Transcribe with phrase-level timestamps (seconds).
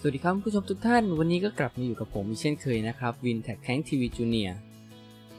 [0.00, 4.50] สวัสดีครับผู้ชมทุกท่าน วันนี้ก็กลับมาอยู่กับผมเช่นเคยนะครับวินแท็กแข้งทีวีจูเนีย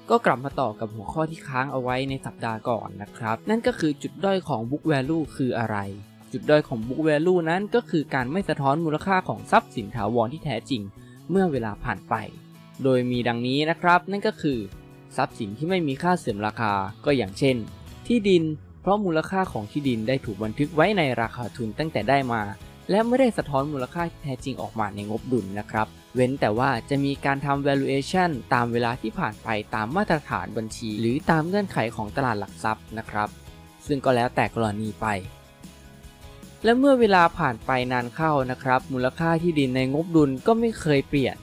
[0.09, 5.77] ก็กลับมาต่อกับหัวข้อที่ค้างเอาไว้ในสัปดาห์ก่อนนะครับ นั่นก็คือจุดด้อยของ Book Value คืออะไร
[6.32, 10.81] จุดด้อยของ Book Value นั้นก็คือการไม่สะท้อนมูลค่าของทรัพย์สินถาวรที่แท้จริง
[11.29, 12.15] เมื่อเวลาผ่านไป
[12.83, 14.59] โดยมีดังนี้นะครับ นั่นก็คือ
[15.17, 16.73] ทรัพย์สินที่ไม่มีค่าเสื่อมราคา
[17.05, 17.55] ก็อย่างเช่น
[18.07, 18.43] ที่ดิน
[18.81, 22.41] เพราะมูลค่าของที่ดินได้ถูกบันทึกไว้ในราคาทุนตั้งแต่ได้มา
[22.89, 33.30] และไม่ได้สะท้อนมูลค่าที่แท้จริงออกมาในงบดุลนะครับ เว้นแต่ว่าจะมีการทำ valuation ตามเวลาที่ผ่านไปตามมาตรฐานบัญชี หรือตามเงื่อนไขของตลาดหลักทรัพย์นะครับ
[33.88, 35.08] ซึ่งก็แล้วแต่กรณีไป
[36.64, 41.36] และเมื่อเวลาผ่านไปนานเข้านะครับ มูลค่าที่ดินในงบดุลก็ไม่เคยเปลี่ยน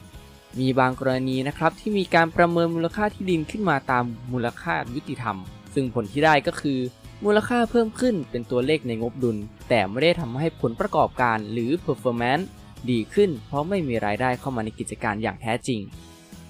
[0.59, 4.03] มีบางกรณีนะครับที่มีการประเมินมูลค่าที่ดินขึ้นมาตาม
[4.33, 5.37] มูลค่ายุติธรรม
[5.73, 6.79] ซึ่งผลที่ได้ก็คือ
[7.25, 9.37] มูลค่าเพิ่มขึ้นเป็นตัวเลขในงบดุล
[9.69, 12.45] แต่ไม่ได้ทำให้ผลประกอบการหรือ performance
[12.89, 15.81] ดีขึ้น เพราะไม่มีรายได้เข้ามาในกิจการอย่างแท้จริง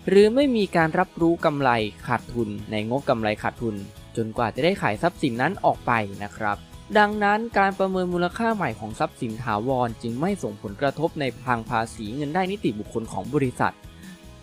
[0.07, 1.69] หรือไม่มีการรับรู้กำไร
[2.07, 3.75] ขาดทุนในงบกำไรขาดทุน
[4.15, 5.91] จนกว่าจะได้ขายทรัพย์สินนั้นออกไป
[6.23, 6.57] นะครับ
[6.97, 13.73] ดังนั้นการประเมินมูลค่าใหม่ของทรัพย์สินถาวรจึงไม่ส่งผลกระทบในทางภาษีเงินได้นิติบุคคลของบริษัท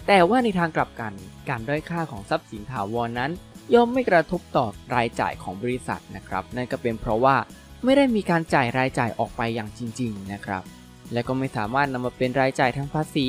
[0.07, 1.13] แต่ว่าในทางกลับกัน
[1.49, 3.31] การด้อยค่าของทรัพย์สินถาวรนั้น
[3.75, 7.37] ย่อมไม่กระทบต่อรายจ่ายของบริษัทนะครับ นั่นก็เป็นเพราะว่า
[7.85, 10.63] ไม่ได้มีการจ่ายรายจ่ายออกไปอย่างจริง ๆ นะครับ
[11.13, 13.27] และก็ไม่สามารถนำมาเป็นรายจ่ายทางภาษี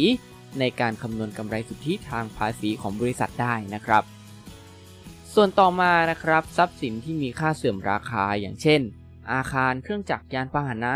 [0.59, 4.03] ในการคำนวณกำไรสุทธิทางภาษีของบริษัทได้นะครับ
[5.33, 8.81] ส่วนต่อมานะครับ ทรัพย์สินที่มีค่าเสื่อมราคาอย่างเช่น
[9.33, 10.94] อาคารเครื่องจักรยานพาหนะ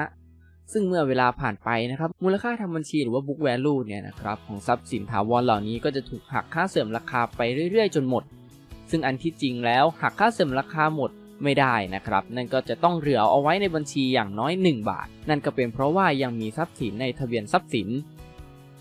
[0.72, 8.24] ซึ่งเมื่อเวลาผ่านไปนะครับ มูลค่าทางบัญชีหรือว่า book value เนี่ยนะครับของทรัพย์สินถาวรเหล่านี้ก็จะถูกหักค่าเสื่อมราคาไปเรื่อยๆ จนหมด
[8.90, 11.12] ซึ่งอันที่จริงแล้วหักค่าเสื่อมราคาหมด
[11.44, 17.90] ไม่ได้นะครับ นั่นก็จะต้องเหลือเอาไว้ในบัญชีอย่างน้อย 1 บาท นั่นก็เป็นเพราะว่ายังมีทรัพย์สินในทะเบียนทรัพย์สิน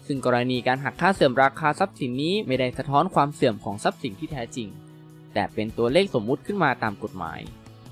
[0.06, 4.68] ซึ่งกรณีการหักค่าเสื่อมราคาทรัพย์สินนี้ไม่ได้สะท้อนความเสื่อมของทรัพย์สินที่แท้จริง
[5.34, 7.40] แต่เป็นตัวเลขสมมุติขึ้นมาตามกฎหมาย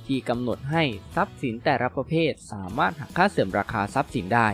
[0.07, 0.83] ที่กำหนดให้
[1.17, 4.49] ทรัพย์สินแต่ละประเภท สามารถหักค่าเสื่อมราคาทรัพย์สินได้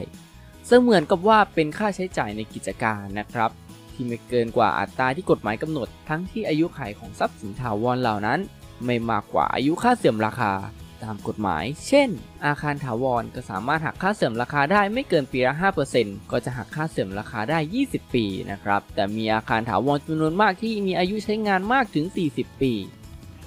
[0.83, 3.51] เหมือนกับว่าเป็นค่าใช้จ่ายในกิจการนะครับ
[3.95, 8.41] ที่ไม่เกินกว่าอัตราที่กฎหมายกำหนด ทั้งที่อายุขัยของทรัพย์สินถาวรเหล่านั้น
[8.85, 10.53] ไม่มากกว่าอายุค่าเสื่อมราคา
[11.05, 12.09] ตามกฎหมาย เช่น
[12.47, 15.55] อาคารถาวรก็สามารถหักค่าเสื่อมราคาได้ไม่เกินปีละ
[15.93, 22.73] 5%ก็จะหักค่าเสื่อมราคาได้ 20 ปีนะครับ แต่มีอาคารถาวรจำนวนมากที่มีอายุใช้งานมากถึง 40 ปี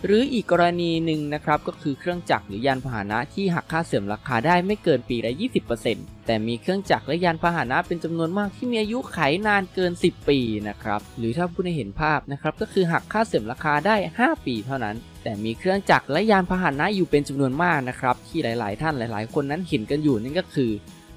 [0.05, 5.33] หรืออีกกรณีหนึ่งนะครับก็คือเครื่องจักรหรือยานพาหนะที่หักค่าเสื่อมราคาได้ไม่เกินปีละ
[5.79, 9.17] 20%แต่มีเครื่องจักรและยานพาหนะเป็นจำนวนมากที่มีอายุไข
[9.47, 20.71] นานเกิน 10 ปีนะครับหรือถ้าผู้ได้เห็นภาพนะครับก็คือหักค่าเสื่อมราคาได้ 5 ปีเท่านั้น แต่มีเครื่องจักรและยานพาหนะอยู่เป็นจำนวนมากนะครับที่หลาย ๆ ท่านหลาย ๆ คนนั้นเห็นกันอยู่นั่นก็คือ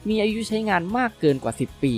[0.09, 1.95] มีอายุใช้งานมากเกินกว่า 10 ปี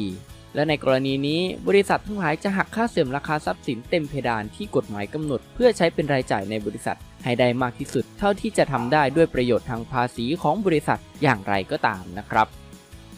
[0.55, 12.47] และในกรณีนี้บริษัททั้งหลายจะหักค่าเสื่อมราคาทรัพย์สินเต็มเพดานที่กฎหมายกำหนด เพื่อใช้เป็นรายจ่ายในบริษัท ให้ได้มากที่สุด เท่าที่จะทำได้ด้วยประโยชน์ทางภาษีของบริษัทอย่างไรก็ตามนะครับ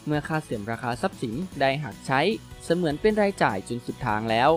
[0.07, 2.21] เมื่อค่าเสื่อมราคาทรัพย์สินได้หักใช้
[2.65, 4.51] เสมือนเป็นรายจ่ายจนสุดทางแล้ว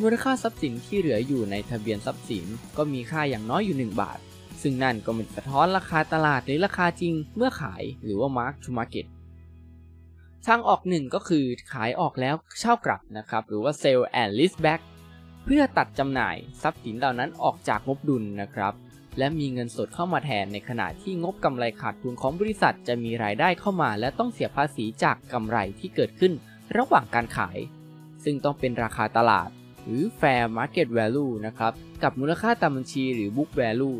[0.00, 2.44] มูลค่าทรัพย์สินที่เหลืออยู่ในทะเบียนทรัพย์สิน
[2.76, 4.18] ก็มีค่าอย่างน้อยอยู่ 1 บาท
[4.62, 9.06] ซึ่งนั่นก็เป็นสะท้อนราคาตลาดหรือราคาจริง เมื่อขายหรือว่า mark to market
[10.46, 14.80] ทางออกหนึ่งก็คือขายออกแล้วเช่ากลับนะครับ หรือว่า sell and lease back
[15.44, 18.74] เพื่อตัดจำหน่ายทรัพย์สินเหล่านั้นออกจากงบดุลนะครับ
[19.18, 26.32] และมีเงินสดเข้ามาแทนในขณะที่งบกำไรขาดทุนของบริษัทจะมีรายได้เข้ามา และต้องเสียภาษีจากกำไรที่เกิดขึ้น
[26.76, 27.58] ระหว่างการขาย
[28.24, 29.48] ซึ่งต้องเป็นราคาตลาด
[29.84, 31.72] หรือ fair market value นะครับ
[32.02, 33.98] กับมูลค่าตามบัญชีหรือ book value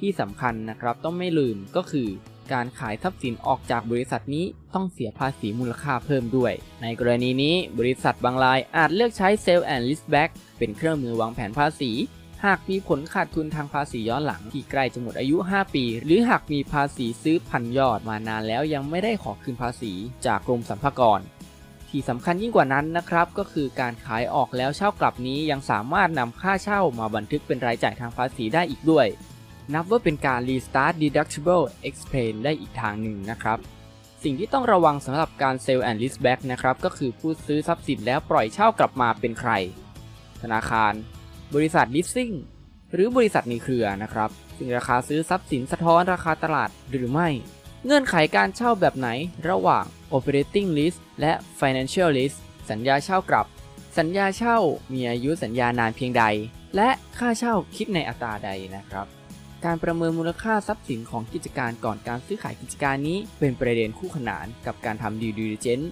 [0.00, 2.08] ที่สำคัญนะครับต้องไม่ลืมก็คือ
[2.52, 4.44] การขายทรัพย์สินออกจากบริษัทนี้
[4.74, 6.52] ต้องเสียภาษีมูลค่าเพิ่มด้วย
[6.82, 11.92] ในกรณีนี้บริษัทบางรายอาจเลือกใช้ sell and lease back เป็นเครื่องมือวางแผนภาษี
[12.44, 19.92] หากมีผลขาดทุนทางภาษีย้อนหลังที่ใกล้จะหมดอายุ 5 ปี หรือหากมีภาษีซื้อพันยอดมานานแล้วยังไม่ได้ขอคืนภาษี
[20.26, 21.20] จากกรมสรรพากร
[21.88, 29.06] ที่สำคัญยิ่งกว่านั้นนะครับ ก็คือการขายออกแล้วเช่ากลับนี้ยังสามารถนำค่าเช่ามาบันทึกเป็นรายจ่ายทางภาษีได้อีกด้วย
[29.74, 33.58] นับว่าเป็นการ restart deductible explain ได้อีกทางหนึ่งนะครับ
[34.22, 39.50] สิ่งที่ต้องระวังสำหรับการ sell and lease back นะครับ ก็คือผู้ซื้อทรัพย์สินแล้วปล่อยเช่ากลับมาเป็นใคร
[40.42, 40.92] ธนาคาร
[41.54, 42.34] บริษัท leasing
[42.92, 47.28] หรือบริษัทในเครือนะครับซึ่งราคาซื้อทรัพย์สินสะท้อนราคาตลาดหรือไม่
[47.84, 49.08] เงื่อนไขการเช่าแบบไหน
[49.48, 49.84] ระหว่าง
[50.14, 52.36] operating lease และ financial lease
[52.70, 53.46] สัญญาเช่ากลับ
[53.98, 54.58] สัญญาเช่า
[54.92, 56.24] มีอายุสัญญานานเพียงใด
[56.76, 56.88] และ
[57.18, 59.19] ค่าเช่าคิดในอัตราใดนะครับ
[59.64, 65.86] การประเมินมูลค่าทรัพย์สินของกิจการก่อนการซื้อขายกิจการนี้ เป็นประเด็นคู่ขนานกับการทำ due diligence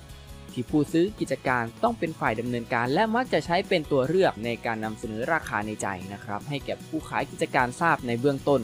[0.53, 8.61] ทที่ผู้ซื้อกิจการต้องเป็นฝ่ายดำเนินการ และมักจะใช้เป็นตัวเลือกในการนำเสนอราคาในใจนะครับ ให้แก่ผู้ขายกิจการทราบในเบื้องต้น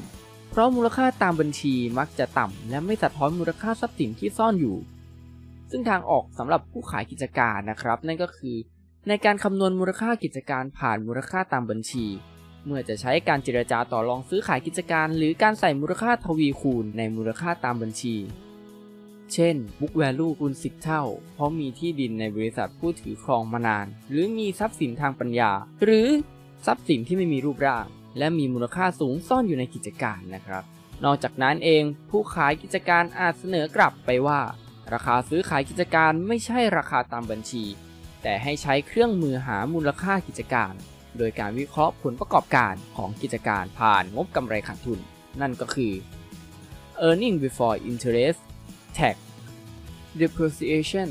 [0.50, 4.76] เพราะมูลค่าตามบัญชีมักจะต่ำและไม่สะท้อนมูลค่าทรัพย์สินที่ซ่อนอยู่
[5.70, 8.56] ซึ่งทางออกสำหรับผู้ขายกิจการนะครับ นั่นก็คือ
[9.08, 12.06] ในการคำนวณมูลค่ากิจการผ่านมูลค่าตามบัญชี
[12.66, 18.16] เมื่อจะใช้การเจรจาต่อรองซื้อขายกิจการ หรือการใส่มูลค่าทวีคูณในมูลค่าตามบัญชี
[19.32, 21.02] เช่น book value คูณ10 เท่า
[21.34, 25.50] เพราะมีที่ดินในบริษัทผู้ถือครองมานาน หรือมีทรัพย์สินทางปัญญา
[25.84, 26.08] หรือ
[26.66, 27.86] ทรัพย์สินที่ไม่มีรูปร่าง
[28.18, 30.64] และมีมูลค่าสูงซ่อนอยู่ในกิจการนะครับ
[31.04, 34.40] นอกจากนั้นเองผู้ขายกิจการอาจเสนอกลับไปว่า
[34.92, 37.64] ราคาซื้อขายกิจการไม่ใช่ราคาตามบัญชี
[38.22, 40.74] แต่ให้ใช้เครื่องมือหามูลค่ากิจการ
[41.18, 44.98] โดยการวิเคราะห์ผลประกอบการของกิจการผ่านงบกำไรขาดทุน
[45.40, 45.92] นั่นก็คือ
[47.06, 48.40] earning before interest
[48.98, 49.16] tax
[50.20, 51.08] depreciation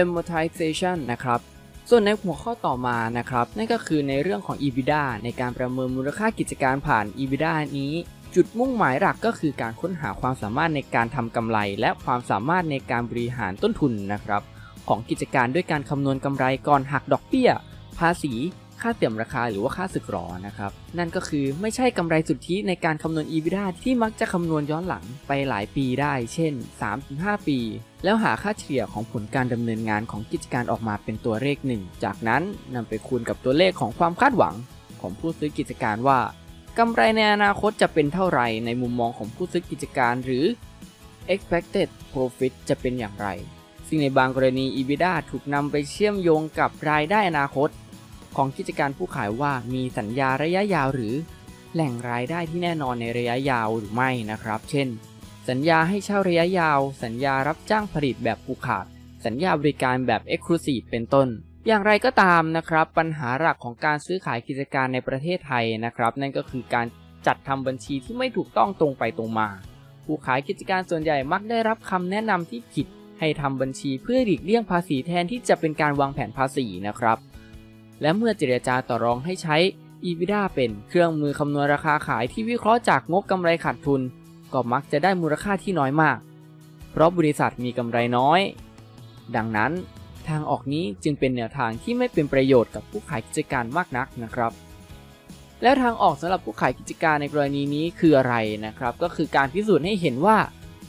[0.00, 1.40] amortization นะครับ
[1.90, 7.92] ส่วนในหัวข้อต่อมานะครับ นั่นก็คือในเรื่องของ EBITDA ในการประเมินมูลค่ากิจการผ่าน EBITDA นี้
[8.34, 14.42] จุดมุ่งหมายหลักก็คือการค้นหาความสามารถในการทำกำไร และความสามารถในการบริหารต้นทุนนะครับ
[14.88, 17.50] ของกิจการด้วยการคำนวณกำไรก่อนหักดอกเบี้ย
[17.98, 18.32] ภาษี
[18.82, 26.52] ค่าเสื่อมราคาหรือว่าค่าสึกหรอนะครับ นั่นก็คือไม่ใช่กำไรสุทธิในการคำนวณ EBITDA ที่มักจะคำนวณย้อนหลังไปหลายปีได้ เช่น
[27.00, 27.58] 3-5 ปี
[28.04, 32.42] แล้วหาค่าเฉลี่ยของผลการดำเนินงานของกิจการออกมาเป็นตัวเลขหนึ่ง จากนั้น
[32.74, 34.54] นำไปคูณกับตัวเลขของความคาดหวัง
[35.00, 36.20] ของผู้ซื้อกิจการว่า
[36.78, 40.44] กำไรในอนาคตจะเป็นเท่าไหร่ในมุมมองของผู้ซื้อกิจการหรือ
[41.32, 43.28] expected profit จะเป็นอย่างไร
[43.86, 47.68] ซึ่งในบางกรณี EBITDA ถูกนำไปเชื่อมโยงกับรายได้อนาคต
[48.36, 51.14] ของกิจการผู้ขายว่ามีสัญญาระยะยาวหรือ
[51.74, 54.88] แหล่งรายได้ที่แน่นอนในระยะยาวหรือไม่นะครับ เช่น
[55.48, 58.86] สัญญาให้เช่าระยะยาว สัญญารับจ้างผลิตแบบผูกขาด
[59.26, 61.28] สัญญาบริการแบบ Exclusive เป็นต้น
[61.66, 66.86] อย่างไรก็ตามนะครับ ปัญหาหลักของการซื้อขายกิจการในประเทศไทยนะครับ นั่นก็คือการ
[67.26, 69.48] จัดทำบัญชีที่ไม่ถูกต้องตรงไปตรงมา
[70.04, 72.86] ผู้ขายกิจการส่วนใหญ่มักได้รับคำแนะนำที่ผิด
[73.20, 77.18] ให้ทำบัญชีเพื่อหลีกเลี่ยงภาษีแทนที่จะเป็นการวางแผนภาษีนะครับ
[78.00, 79.56] และเมื่อเจรจาต่อรองให้ใช้
[80.04, 84.00] EBITDA เป็นเครื่องมือคำนวณราคาขายที่วิเคราะห์จากงบกำไรขาดทุน
[84.52, 86.18] ก็มักจะได้มูลค่าที่น้อยมาก
[86.90, 88.40] เพราะบริษัทมีกำไรน้อย
[89.36, 89.72] ดังนั้น
[90.28, 94.52] ทางออกนี้จึงเป็นแนวทางที่ไม่เป็นประโยชน์กับผู้ขายกิจการมากนักนะครับ
[95.62, 98.34] แล้วทางออกสำหรับผู้ขายกิจการในกรณีนี้คืออะไร
[98.66, 100.36] นะครับ ก็คือการพิสูจน์ให้เห็นว่า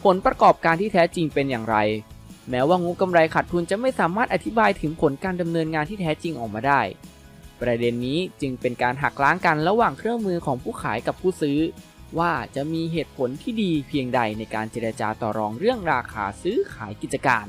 [0.03, 1.77] ผลประกอบการที่แท้จริงเป็นอย่างไร
[2.49, 6.81] แม้ว่างบกำไรขาดทุนจะไม่สามารถอธิบายถึงผลการดำเนินงานที่แท้จริงออกมาได้
[7.61, 11.59] ประเด็นนี้จึงเป็นการหักล้างกันระหว่างเครื่องมือของผู้ขายกับผู้ซื้อ
[12.19, 17.45] ว่าจะมีเหตุผลที่ดีเพียงใดในการเจรจาต่อรองเรื่องราคาซื้อขายกิจการ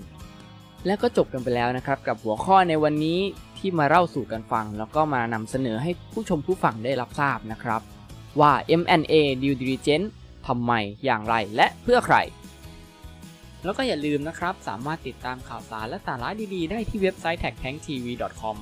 [0.87, 3.21] และก็จบกันไปแล้วนะครับกับหัวข้อในวันนี้
[3.59, 7.81] ที่มาเล่าสู่กันฟัง แล้วก็มานำเสนอให้ผู้ชมผู้ฟังได้รับทราบนะครับ
[8.41, 10.09] ว่า M&A due diligence
[10.47, 10.73] ทำไม
[11.05, 12.17] อย่างไรและเพื่อใคร
[13.65, 18.57] แล้วก็อย่าลืมนะครับ สามารถติดตามข่าวสารและสาระดีๆ ได้ที่เว็บไซต์ tagtanktv.com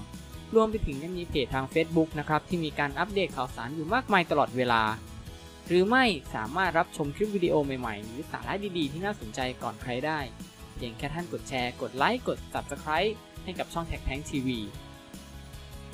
[0.55, 4.83] รวมไปถึงยังมีเพจทาง Facebook นะครับ ที่มีการอัปเดตข่าวสารอยู่มากมายตลอดเวลา
[5.69, 6.05] หรือไม่
[6.35, 10.19] สามารถรับชมคลิปวิดีโอใหม่ๆ หรือสาระดีๆ ที่น่าสนใจก่อนใครได้
[10.77, 13.13] เพียงแค่ท่านกดแชร์ กดไลค์ กด Subscribe
[13.45, 14.49] ให้กับช่อง Tag Tank TV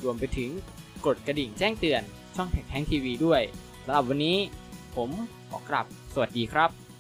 [0.03, 0.51] รวมไปถึง
[1.07, 2.03] กดกระดิ่งแจ้งเตือน
[2.37, 3.43] ช่อง Tag Tank TV ด้วย
[3.85, 4.39] สำหรับวันนี้
[4.97, 5.11] ผม
[5.51, 6.92] ขอกลับ สวัสดีครับ